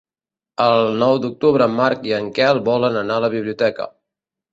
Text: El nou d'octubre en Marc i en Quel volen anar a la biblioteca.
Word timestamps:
El 0.63 0.87
nou 1.01 1.19
d'octubre 1.25 1.67
en 1.71 1.75
Marc 1.79 2.07
i 2.11 2.15
en 2.21 2.31
Quel 2.39 2.61
volen 2.71 2.97
anar 3.03 3.19
a 3.21 3.23
la 3.27 3.31
biblioteca. 3.35 3.87